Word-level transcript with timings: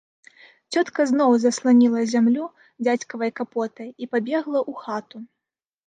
Цётка 0.75 1.05
зноў 1.11 1.35
засланіла 1.43 2.01
зямлю 2.15 2.49
дзядзькавай 2.83 3.31
капотай 3.43 3.89
і 4.01 4.05
пабегла 4.15 4.59
ў 4.69 4.85
хату. 4.85 5.17